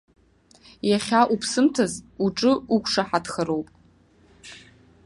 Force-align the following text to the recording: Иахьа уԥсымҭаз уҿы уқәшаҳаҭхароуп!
Иахьа 0.89 1.21
уԥсымҭаз 1.33 1.93
уҿы 2.25 2.53
уқәшаҳаҭхароуп! 2.75 3.67